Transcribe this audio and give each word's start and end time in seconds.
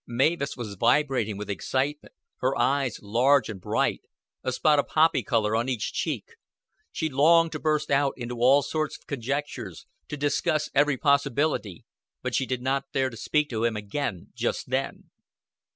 Mavis 0.07 0.57
was 0.57 0.73
vibrating 0.73 1.37
with 1.37 1.47
excitement, 1.47 2.15
her 2.39 2.57
eyes 2.57 2.97
large 3.03 3.49
and 3.49 3.61
bright, 3.61 4.01
a 4.43 4.51
spot 4.51 4.79
of 4.79 4.87
poppy 4.87 5.21
color 5.21 5.55
on 5.55 5.69
each 5.69 5.93
cheek; 5.93 6.37
she 6.91 7.07
longed 7.07 7.51
to 7.51 7.59
burst 7.59 7.91
out 7.91 8.15
into 8.17 8.39
all 8.41 8.63
sorts 8.63 8.97
of 8.97 9.05
conjectures, 9.05 9.85
to 10.07 10.17
discuss 10.17 10.71
every 10.73 10.97
possibility, 10.97 11.85
but 12.23 12.33
she 12.33 12.47
did 12.47 12.63
not 12.63 12.85
dare 12.93 13.11
speak 13.11 13.47
to 13.51 13.63
him 13.63 13.77
again 13.77 14.29
just 14.33 14.71
then. 14.71 15.11